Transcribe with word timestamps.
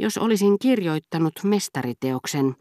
Jos 0.00 0.18
olisin 0.18 0.58
kirjoittanut 0.58 1.34
mestariteoksen, 1.44 2.56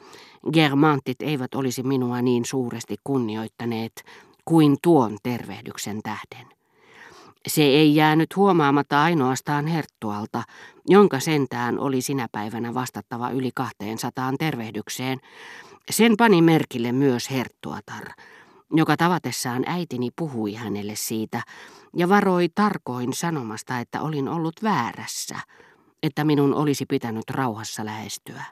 germantit 0.53 1.21
eivät 1.21 1.55
olisi 1.55 1.83
minua 1.83 2.21
niin 2.21 2.45
suuresti 2.45 2.95
kunnioittaneet 3.03 4.03
kuin 4.45 4.77
tuon 4.83 5.17
tervehdyksen 5.23 6.01
tähden. 6.03 6.47
Se 7.47 7.61
ei 7.61 7.95
jäänyt 7.95 8.35
huomaamatta 8.35 9.03
ainoastaan 9.03 9.67
Herttualta, 9.67 10.43
jonka 10.87 11.19
sentään 11.19 11.79
oli 11.79 12.01
sinä 12.01 12.27
päivänä 12.31 12.73
vastattava 12.73 13.29
yli 13.29 13.51
200 13.55 14.33
tervehdykseen. 14.39 15.19
Sen 15.89 16.17
pani 16.17 16.41
merkille 16.41 16.91
myös 16.91 17.31
Herttuatar, 17.31 18.05
joka 18.73 18.97
tavatessaan 18.97 19.63
äitini 19.65 20.09
puhui 20.15 20.53
hänelle 20.53 20.95
siitä 20.95 21.41
ja 21.97 22.09
varoi 22.09 22.49
tarkoin 22.55 23.13
sanomasta, 23.13 23.79
että 23.79 24.01
olin 24.01 24.27
ollut 24.27 24.63
väärässä, 24.63 25.39
että 26.03 26.23
minun 26.23 26.53
olisi 26.53 26.85
pitänyt 26.85 27.29
rauhassa 27.29 27.85
lähestyä. 27.85 28.43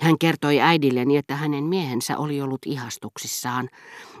Hän 0.00 0.18
kertoi 0.18 0.60
äidilleni, 0.60 1.16
että 1.16 1.36
hänen 1.36 1.64
miehensä 1.64 2.18
oli 2.18 2.40
ollut 2.40 2.60
ihastuksissaan, 2.66 3.68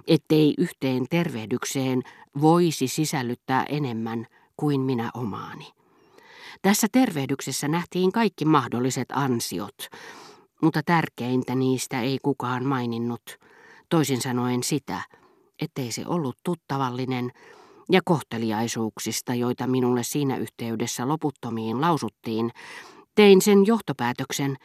ettei 0.06 0.54
yhteen 0.58 1.06
tervehdykseen 1.10 2.02
voisi 2.40 2.88
sisällyttää 2.88 3.64
enemmän 3.68 4.26
kuin 4.56 4.80
minä 4.80 5.10
omaani. 5.14 5.72
Tässä 6.62 6.86
tervehdyksessä 6.92 7.68
nähtiin 7.68 8.12
kaikki 8.12 8.44
mahdolliset 8.44 9.08
ansiot, 9.12 9.88
mutta 10.62 10.82
tärkeintä 10.82 11.54
niistä 11.54 12.00
ei 12.00 12.18
kukaan 12.22 12.64
maininnut, 12.64 13.38
toisin 13.88 14.20
sanoen 14.20 14.62
sitä, 14.62 15.00
ettei 15.60 15.92
se 15.92 16.02
ollut 16.06 16.38
tuttavallinen 16.44 17.32
ja 17.90 18.00
kohteliaisuuksista, 18.04 19.34
joita 19.34 19.66
minulle 19.66 20.02
siinä 20.02 20.36
yhteydessä 20.36 21.08
loputtomiin 21.08 21.80
lausuttiin, 21.80 22.50
tein 23.14 23.42
sen 23.42 23.66
johtopäätöksen, 23.66 24.56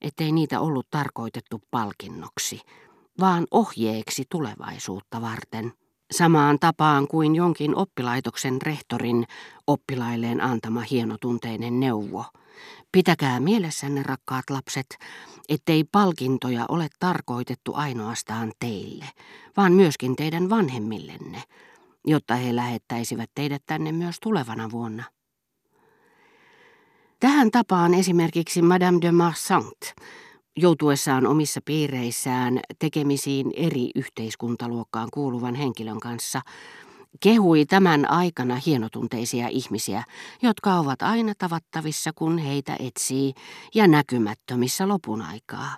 ettei 0.00 0.32
niitä 0.32 0.60
ollut 0.60 0.86
tarkoitettu 0.90 1.60
palkinnoksi, 1.70 2.60
vaan 3.20 3.46
ohjeeksi 3.50 4.24
tulevaisuutta 4.30 5.20
varten, 5.20 5.72
samaan 6.10 6.58
tapaan 6.58 7.08
kuin 7.08 7.34
jonkin 7.34 7.76
oppilaitoksen 7.76 8.62
rehtorin 8.62 9.24
oppilailleen 9.66 10.40
antama 10.40 10.80
hienotunteinen 10.90 11.80
neuvo. 11.80 12.24
Pitäkää 12.92 13.40
mielessänne, 13.40 14.02
rakkaat 14.02 14.50
lapset, 14.50 14.86
ettei 15.48 15.84
palkintoja 15.92 16.64
ole 16.68 16.88
tarkoitettu 16.98 17.74
ainoastaan 17.74 18.52
teille, 18.58 19.06
vaan 19.56 19.72
myöskin 19.72 20.16
teidän 20.16 20.50
vanhemmillenne, 20.50 21.42
jotta 22.04 22.34
he 22.34 22.56
lähettäisivät 22.56 23.30
teidät 23.34 23.62
tänne 23.66 23.92
myös 23.92 24.16
tulevana 24.20 24.70
vuonna. 24.70 25.04
Tähän 27.20 27.50
tapaan 27.50 27.94
esimerkiksi 27.94 28.62
Madame 28.62 28.98
de 29.02 29.12
Marsant, 29.12 29.94
joutuessaan 30.56 31.26
omissa 31.26 31.60
piireissään 31.64 32.60
tekemisiin 32.78 33.50
eri 33.56 33.90
yhteiskuntaluokkaan 33.94 35.08
kuuluvan 35.14 35.54
henkilön 35.54 36.00
kanssa, 36.00 36.40
kehui 37.20 37.66
tämän 37.66 38.10
aikana 38.10 38.60
hienotunteisia 38.66 39.48
ihmisiä, 39.48 40.04
jotka 40.42 40.74
ovat 40.74 41.02
aina 41.02 41.32
tavattavissa, 41.38 42.10
kun 42.14 42.38
heitä 42.38 42.76
etsii, 42.78 43.34
ja 43.74 43.88
näkymättömissä 43.88 44.88
lopun 44.88 45.22
aikaa. 45.22 45.76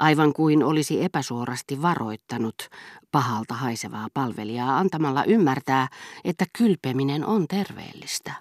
Aivan 0.00 0.32
kuin 0.32 0.62
olisi 0.64 1.04
epäsuorasti 1.04 1.82
varoittanut 1.82 2.68
pahalta 3.12 3.54
haisevaa 3.54 4.08
palvelijaa 4.14 4.78
antamalla 4.78 5.24
ymmärtää, 5.24 5.88
että 6.24 6.44
kylpeminen 6.58 7.26
on 7.26 7.48
terveellistä. 7.48 8.32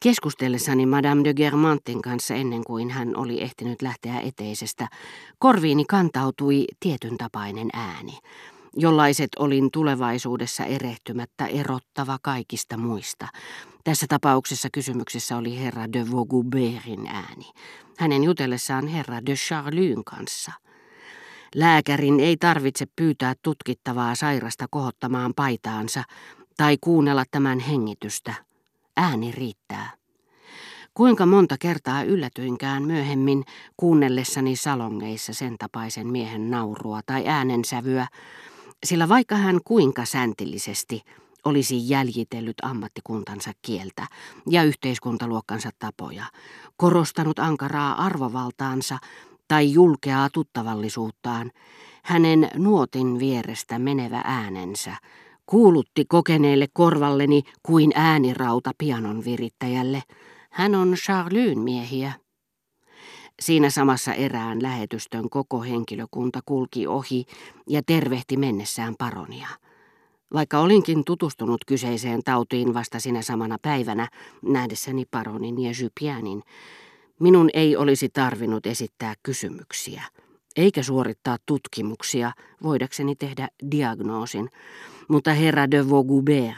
Keskustellessani 0.00 0.86
Madame 0.86 1.24
de 1.24 1.34
Germantin 1.34 2.02
kanssa 2.02 2.34
ennen 2.34 2.64
kuin 2.64 2.90
hän 2.90 3.16
oli 3.16 3.42
ehtinyt 3.42 3.82
lähteä 3.82 4.20
eteisestä, 4.20 4.88
korviini 5.38 5.84
kantautui 5.84 6.64
tietyn 6.80 7.16
tapainen 7.16 7.68
ääni, 7.72 8.18
jollaiset 8.76 9.30
olin 9.38 9.70
tulevaisuudessa 9.70 10.64
erehtymättä 10.64 11.46
erottava 11.46 12.18
kaikista 12.22 12.76
muista. 12.76 13.28
Tässä 13.84 14.06
tapauksessa 14.08 14.68
kysymyksessä 14.72 15.36
oli 15.36 15.58
herra 15.58 15.92
de 15.92 16.10
Vaugoubertin 16.12 17.06
ääni, 17.06 17.50
hänen 17.98 18.24
jutellessaan 18.24 18.86
herra 18.86 19.26
de 19.26 19.34
Charlyn 19.34 20.04
kanssa. 20.04 20.52
Lääkärin 21.54 22.20
ei 22.20 22.36
tarvitse 22.36 22.86
pyytää 22.96 23.34
tutkittavaa 23.42 24.14
sairasta 24.14 24.66
kohottamaan 24.70 25.34
paitaansa 25.36 26.02
tai 26.56 26.76
kuunnella 26.80 27.24
tämän 27.30 27.58
hengitystä– 27.58 28.34
Ääni 28.96 29.32
riittää. 29.32 29.90
Kuinka 30.94 31.26
monta 31.26 31.56
kertaa 31.60 32.02
yllätyinkään 32.02 32.82
myöhemmin 32.82 33.44
kuunnellessani 33.76 34.56
salongeissa 34.56 35.34
sen 35.34 35.58
tapaisen 35.58 36.06
miehen 36.06 36.50
naurua 36.50 37.00
tai 37.06 37.28
äänensävyä, 37.28 38.06
sillä 38.84 39.08
vaikka 39.08 39.36
hän 39.36 39.60
kuinka 39.64 40.04
säntillisesti 40.04 41.02
olisi 41.44 41.88
jäljitellyt 41.88 42.56
ammattikuntansa 42.62 43.52
kieltä 43.62 44.06
ja 44.50 44.64
yhteiskuntaluokkansa 44.64 45.70
tapoja, 45.78 46.24
korostanut 46.76 47.38
ankaraa 47.38 48.04
arvovaltaansa 48.04 48.98
tai 49.48 49.72
julkeaa 49.72 50.30
tuttavallisuuttaan, 50.30 51.50
hänen 52.02 52.48
nuotin 52.56 53.18
vierestä 53.18 53.78
menevä 53.78 54.22
äänensä 54.24 54.96
kuulutti 55.46 56.04
kokeneelle 56.04 56.66
korvalleni 56.72 57.42
kuin 57.62 57.92
äänirauta 57.94 58.70
pianon 58.78 59.24
virittäjälle. 59.24 60.02
Hän 60.50 60.74
on 60.74 60.94
Charlyn 60.94 61.58
miehiä. 61.58 62.12
Siinä 63.40 63.70
samassa 63.70 64.14
erään 64.14 64.62
lähetystön 64.62 65.30
koko 65.30 65.62
henkilökunta 65.62 66.40
kulki 66.46 66.86
ohi 66.86 67.24
ja 67.68 67.82
tervehti 67.86 68.36
mennessään 68.36 68.94
paronia. 68.98 69.48
Vaikka 70.32 70.58
olinkin 70.58 71.04
tutustunut 71.04 71.64
kyseiseen 71.64 72.22
tautiin 72.24 72.74
vasta 72.74 73.00
sinä 73.00 73.22
samana 73.22 73.58
päivänä, 73.62 74.08
nähdessäni 74.42 75.04
paronin 75.10 75.62
ja 75.62 75.70
Jypianin, 75.80 76.42
minun 77.20 77.50
ei 77.54 77.76
olisi 77.76 78.08
tarvinnut 78.08 78.66
esittää 78.66 79.14
kysymyksiä, 79.22 80.02
eikä 80.56 80.82
suorittaa 80.82 81.36
tutkimuksia, 81.46 82.32
voidakseni 82.62 83.16
tehdä 83.16 83.48
diagnoosin, 83.70 84.50
mutta 85.08 85.32
herra 85.32 85.70
de 85.70 85.90
Vaugoubert 85.90 86.56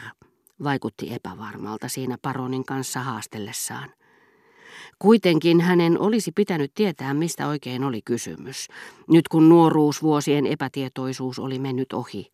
vaikutti 0.63 1.13
epävarmalta 1.13 1.89
siinä 1.89 2.17
paronin 2.21 2.65
kanssa 2.65 2.99
haastellessaan. 2.99 3.89
Kuitenkin 4.99 5.61
hänen 5.61 5.99
olisi 5.99 6.31
pitänyt 6.31 6.71
tietää, 6.75 7.13
mistä 7.13 7.47
oikein 7.47 7.83
oli 7.83 8.01
kysymys, 8.01 8.67
nyt 9.09 9.27
kun 9.27 9.49
nuoruusvuosien 9.49 10.45
epätietoisuus 10.45 11.39
oli 11.39 11.59
mennyt 11.59 11.93
ohi. 11.93 12.31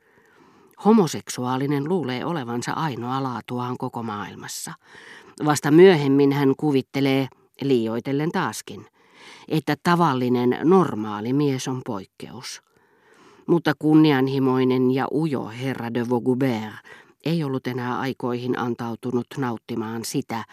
Homoseksuaalinen 0.85 1.89
luulee 1.89 2.25
olevansa 2.25 2.71
ainoa 2.71 3.23
laatuaan 3.23 3.77
koko 3.77 4.03
maailmassa. 4.03 4.73
Vasta 5.45 5.71
myöhemmin 5.71 6.31
hän 6.31 6.53
kuvittelee, 6.57 7.27
liioitellen 7.61 8.31
taaskin, 8.31 8.85
että 9.47 9.75
tavallinen 9.83 10.57
normaali 10.63 11.33
mies 11.33 11.67
on 11.67 11.81
poikkeus. 11.85 12.61
Mutta 13.47 13.73
kunnianhimoinen 13.79 14.91
ja 14.91 15.07
ujo 15.13 15.47
herra 15.47 15.93
de 15.93 16.09
Vaugoubert 16.09 16.73
ei 17.25 17.43
ollut 17.43 17.67
enää 17.67 17.99
aikoihin 17.99 18.59
antautunut 18.59 19.27
nauttimaan 19.37 20.05
sitä, 20.05 20.43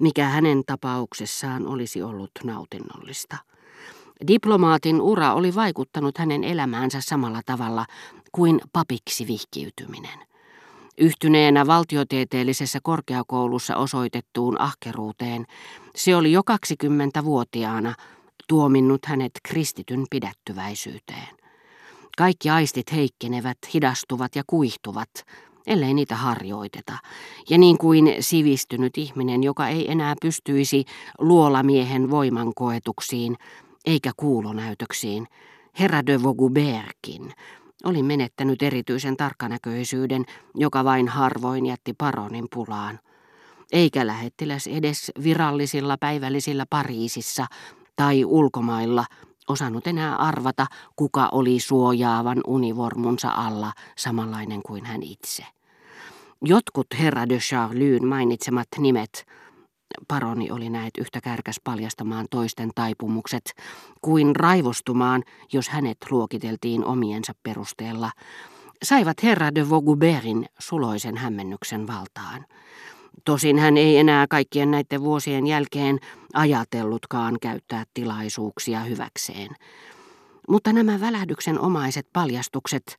mikä 0.00 0.28
hänen 0.28 0.62
tapauksessaan 0.66 1.66
olisi 1.66 2.02
ollut 2.02 2.30
nautinnollista. 2.44 3.36
Diplomaatin 4.28 5.00
ura 5.00 5.34
oli 5.34 5.54
vaikuttanut 5.54 6.18
hänen 6.18 6.44
elämäänsä 6.44 7.00
samalla 7.00 7.40
tavalla 7.46 7.86
kuin 8.32 8.60
papiksi 8.72 9.26
vihkiytyminen. 9.26 10.18
Yhtyneenä 10.98 11.66
valtiotieteellisessä 11.66 12.78
korkeakoulussa 12.82 13.76
osoitettuun 13.76 14.60
ahkeruuteen, 14.60 15.46
se 15.96 16.16
oli 16.16 16.32
jo 16.32 16.40
20-vuotiaana 16.40 17.94
tuominnut 18.48 19.06
hänet 19.06 19.32
kristityn 19.42 20.06
pidättyväisyyteen. 20.10 21.28
Kaikki 22.18 22.50
aistit 22.50 22.92
heikkenevät, 22.92 23.58
hidastuvat 23.74 24.36
ja 24.36 24.42
kuihtuvat, 24.46 25.10
ellei 25.66 25.94
niitä 25.94 26.16
harjoiteta. 26.16 26.98
Ja 27.50 27.58
niin 27.58 27.78
kuin 27.78 28.16
sivistynyt 28.20 28.98
ihminen, 28.98 29.42
joka 29.42 29.68
ei 29.68 29.90
enää 29.90 30.14
pystyisi 30.22 30.84
luolamiehen 31.18 32.10
voimankoetuksiin 32.10 33.36
eikä 33.86 34.10
kuulonäytöksiin, 34.16 35.26
herra 35.78 36.06
de 36.06 36.22
Voguberkin 36.22 37.32
oli 37.84 38.02
menettänyt 38.02 38.62
erityisen 38.62 39.16
tarkkanäköisyyden, 39.16 40.24
joka 40.54 40.84
vain 40.84 41.08
harvoin 41.08 41.66
jätti 41.66 41.92
paronin 41.98 42.46
pulaan. 42.54 42.98
Eikä 43.72 44.06
lähettiläs 44.06 44.66
edes 44.66 45.12
virallisilla 45.22 45.96
päivällisillä 45.98 46.66
Pariisissa 46.70 47.46
tai 47.96 48.24
ulkomailla– 48.24 49.04
osannut 49.50 49.86
enää 49.86 50.16
arvata, 50.16 50.66
kuka 50.96 51.28
oli 51.32 51.60
suojaavan 51.60 52.40
univormunsa 52.46 53.30
alla 53.30 53.72
samanlainen 53.96 54.60
kuin 54.66 54.86
hän 54.86 55.02
itse. 55.02 55.44
Jotkut 56.44 56.86
herra 56.98 57.28
de 57.28 57.38
Charlyn 57.38 58.06
mainitsemat 58.06 58.68
nimet 58.78 59.26
Paroni 60.08 60.50
oli 60.50 60.70
näet 60.70 60.90
yhtä 60.98 61.20
kärkäs 61.20 61.60
paljastamaan 61.64 62.26
toisten 62.30 62.70
taipumukset 62.74 63.52
kuin 64.00 64.36
raivostumaan, 64.36 65.22
jos 65.52 65.68
hänet 65.68 65.98
luokiteltiin 66.10 66.84
omiensa 66.84 67.32
perusteella, 67.42 68.10
saivat 68.82 69.22
herra 69.22 69.54
de 69.54 69.70
Vauguberin 69.70 70.46
suloisen 70.58 71.16
hämmennyksen 71.16 71.86
valtaan. 71.86 72.46
Tosin 73.24 73.58
hän 73.58 73.76
ei 73.76 73.98
enää 73.98 74.26
kaikkien 74.26 74.70
näiden 74.70 75.00
vuosien 75.00 75.46
jälkeen 75.46 75.98
ajatellutkaan 76.34 77.36
käyttää 77.42 77.84
tilaisuuksia 77.94 78.80
hyväkseen. 78.80 79.48
Mutta 80.48 80.72
nämä 80.72 81.00
välähdyksen 81.00 81.60
omaiset 81.60 82.06
paljastukset, 82.12 82.98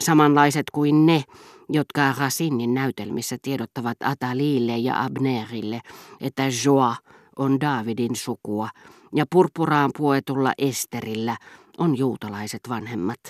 samanlaiset 0.00 0.66
kuin 0.72 1.06
ne, 1.06 1.24
jotka 1.68 2.14
Racinin 2.18 2.74
näytelmissä 2.74 3.36
tiedottavat 3.42 3.96
Atalille 4.04 4.78
ja 4.78 5.04
Abnerille, 5.04 5.80
että 6.20 6.42
Joa 6.64 6.96
on 7.38 7.60
Davidin 7.60 8.16
sukua 8.16 8.68
ja 9.14 9.24
purpuraan 9.32 9.90
puetulla 9.96 10.52
Esterillä 10.58 11.36
on 11.78 11.98
juutalaiset 11.98 12.60
vanhemmat, 12.68 13.20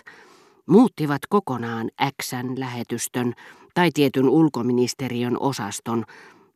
muuttivat 0.67 1.21
kokonaan 1.29 1.91
Xn 2.23 2.55
lähetystön 2.57 3.33
tai 3.75 3.91
tietyn 3.95 4.29
ulkoministeriön 4.29 5.37
osaston 5.41 6.05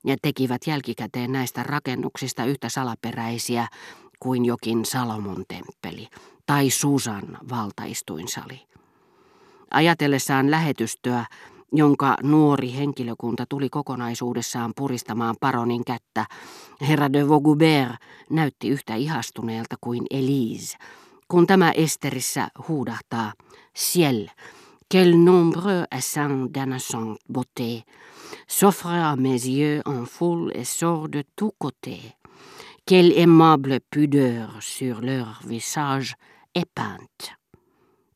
ja 0.04 0.16
tekivät 0.22 0.66
jälkikäteen 0.66 1.32
näistä 1.32 1.62
rakennuksista 1.62 2.44
yhtä 2.44 2.68
salaperäisiä 2.68 3.68
kuin 4.20 4.44
jokin 4.44 4.84
Salomon 4.84 5.44
temppeli 5.48 6.08
tai 6.46 6.70
Susan 6.70 7.38
valtaistuinsali. 7.50 8.60
Ajatellessaan 9.70 10.50
lähetystöä, 10.50 11.24
jonka 11.72 12.16
nuori 12.22 12.74
henkilökunta 12.74 13.44
tuli 13.48 13.68
kokonaisuudessaan 13.68 14.72
puristamaan 14.76 15.36
paronin 15.40 15.84
kättä, 15.84 16.26
herra 16.88 17.12
de 17.12 17.28
Vaugubert 17.28 17.96
näytti 18.30 18.68
yhtä 18.68 18.94
ihastuneelta 18.94 19.76
kuin 19.80 20.06
Elise, 20.10 20.78
kun 21.28 21.46
tämä 21.46 21.70
Esterissä 21.70 22.48
huudahtaa, 22.68 23.32
Ciel, 23.76 24.28
quel 24.88 25.16
nombreux 25.16 25.84
essaim 25.90 26.48
d'innocente 26.54 27.18
beauté, 27.28 27.84
s'offre 28.46 28.86
à 28.86 29.16
mes 29.16 29.46
yeux 29.46 29.82
en 29.84 30.04
foule 30.04 30.52
et 30.54 30.64
sort 30.64 31.08
de 31.08 31.24
tous 31.36 31.52
côtés. 31.58 32.14
Quelle 32.86 33.12
aimable 33.12 33.80
pudeur 33.90 34.58
sur 34.60 35.00
leur 35.00 35.40
visage 35.44 36.14
épeinte. 36.54 37.32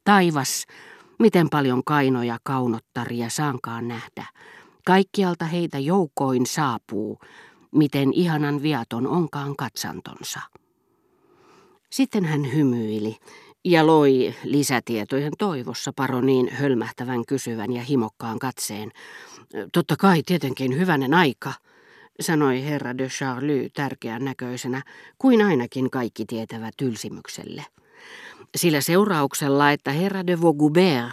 Taivas, 0.04 0.64
miten 1.18 1.48
paljon 1.48 1.82
kainoja 1.84 2.38
kaunottaria 2.42 3.28
saankaan 3.30 3.88
nähdä. 3.88 4.26
Kaikkialta 4.86 5.44
heitä 5.44 5.78
joukoin 5.78 6.46
saapuu, 6.46 7.18
miten 7.72 8.12
ihanan 8.12 8.62
viaton 8.62 9.06
onkaan 9.06 9.56
katsantonsa. 9.56 10.40
Sitten 11.90 12.24
hän 12.24 12.52
hymyili 12.52 13.16
ja 13.64 13.86
loi 13.86 14.34
lisätietojen 14.44 15.32
toivossa 15.38 15.92
paroniin 15.96 16.48
hölmähtävän 16.52 17.26
kysyvän 17.26 17.72
ja 17.72 17.82
himokkaan 17.82 18.38
katseen. 18.38 18.92
Totta 19.72 19.96
kai 19.96 20.22
tietenkin 20.26 20.78
hyvänen 20.78 21.14
aika, 21.14 21.52
sanoi 22.20 22.64
herra 22.64 22.98
de 22.98 23.08
Charlie 23.08 23.68
tärkeän 23.68 24.24
näköisenä, 24.24 24.82
kuin 25.18 25.42
ainakin 25.42 25.90
kaikki 25.90 26.24
tietävä 26.26 26.70
tylsimykselle. 26.76 27.64
Sillä 28.56 28.80
seurauksella, 28.80 29.70
että 29.70 29.92
herra 29.92 30.26
de 30.26 30.42
Vaugubert, 30.42 31.10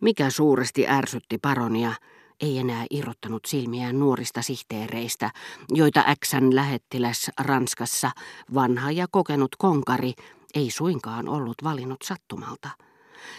mikä 0.00 0.30
suuresti 0.30 0.88
ärsytti 0.88 1.38
paronia, 1.38 1.92
ei 2.40 2.58
enää 2.58 2.86
irrottanut 2.90 3.44
silmiään 3.44 3.98
nuorista 3.98 4.42
sihteereistä, 4.42 5.30
joita 5.68 6.04
Xn 6.24 6.54
lähettiläs 6.54 7.30
Ranskassa, 7.40 8.10
vanha 8.54 8.90
ja 8.90 9.06
kokenut 9.10 9.56
konkari, 9.58 10.12
ei 10.54 10.70
suinkaan 10.70 11.28
ollut 11.28 11.56
valinnut 11.64 12.02
sattumalta. 12.04 12.68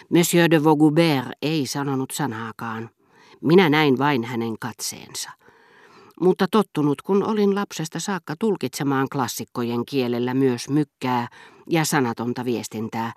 Monsieur 0.10 0.51
de 0.51 0.63
Vaugubert 0.63 1.27
ei 1.42 1.68
sanonut 1.68 2.12
sanaakaan. 2.12 2.89
Minä 3.42 3.69
näin 3.69 3.98
vain 3.98 4.24
hänen 4.24 4.60
katseensa. 4.60 5.30
Mutta 6.21 6.48
tottunut, 6.51 7.01
kun 7.01 7.24
olin 7.24 7.56
lapsesta 7.56 8.00
saakka 8.00 8.36
tulkitsemaan 8.39 9.07
klassikkojen 9.10 9.86
kielellä 9.86 10.33
myös 10.33 10.69
mykkää 10.69 11.27
ja 11.69 11.86
sanatonta 11.86 12.45
viestintää, 12.45 13.13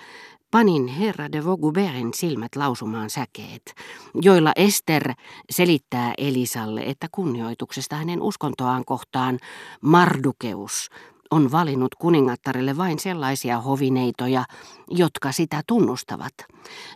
panin 0.50 0.86
herra 0.86 1.32
de 1.32 1.44
Vauguberin 1.44 2.14
silmät 2.14 2.56
lausumaan 2.56 3.10
säkeet, 3.10 3.74
joilla 4.14 4.52
Ester 4.56 5.12
selittää 5.50 6.12
Elisalle, 6.18 6.80
että 6.80 7.06
kunnioituksesta 7.12 7.96
hänen 7.96 8.22
uskontoaan 8.22 8.84
kohtaan 8.84 9.38
Mardukeus 9.80 10.88
on 11.30 11.52
valinnut 11.52 11.94
kuningattarelle 11.94 12.76
vain 12.76 12.98
sellaisia 12.98 13.60
hovineitoja, 13.60 14.44
jotka 14.90 15.32
sitä 15.32 15.62
tunnustavat. 15.66 16.34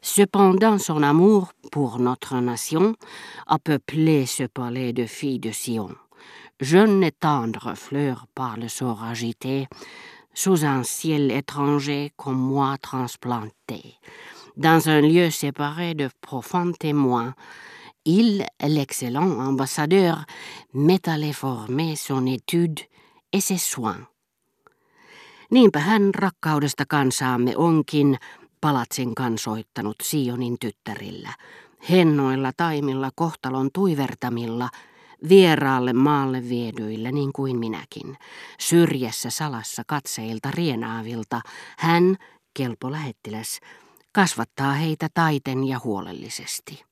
Cependant 0.04 0.78
son 0.78 1.04
amour 1.04 1.46
pour 1.72 1.98
notre 1.98 2.40
nation 2.40 2.94
a 3.46 3.58
peuplé 3.58 4.26
ce 4.26 4.48
palais 4.54 4.96
de 4.96 5.06
filles 5.06 5.42
de 5.42 5.52
Sion. 5.52 5.94
Jeune 6.62 7.02
et 7.04 7.16
tendre 7.20 7.74
fleur 7.74 8.26
par 8.34 8.56
le 8.56 8.68
sort 8.68 9.02
agité, 9.02 9.66
sous 10.34 10.64
un 10.64 10.84
ciel 10.84 11.30
étranger 11.30 12.12
comme 12.16 12.38
moi 12.38 12.76
transplanté. 12.82 13.98
Dans 14.56 14.88
un 14.88 15.00
lieu 15.00 15.30
séparé 15.30 15.94
de 15.94 16.10
profonds 16.20 16.72
témoins, 16.72 17.34
il, 18.04 18.44
l'excellent 18.60 19.40
ambassadeur, 19.40 20.24
m'étalait 20.74 21.32
former 21.32 21.96
son 21.96 22.26
étude 22.26 22.80
et 23.32 23.40
ses 23.40 23.58
soins. 23.58 24.09
Niinpä 25.50 25.78
hän 25.80 26.14
rakkaudesta 26.14 26.84
kansaamme 26.88 27.56
onkin 27.56 28.18
palatsin 28.60 29.14
kansoittanut 29.14 29.96
Sionin 30.02 30.56
tyttärillä, 30.60 31.32
hennoilla 31.90 32.52
taimilla 32.56 33.10
kohtalon 33.14 33.70
tuivertamilla, 33.74 34.68
vieraalle 35.28 35.92
maalle 35.92 36.48
viedyillä 36.48 37.12
niin 37.12 37.32
kuin 37.32 37.58
minäkin, 37.58 38.16
syrjässä 38.60 39.30
salassa 39.30 39.82
katseilta 39.86 40.50
rienaavilta, 40.50 41.40
hän, 41.78 42.16
kelpo 42.54 42.90
lähettiläs, 42.90 43.60
kasvattaa 44.12 44.72
heitä 44.72 45.08
taiten 45.14 45.64
ja 45.64 45.80
huolellisesti. 45.84 46.84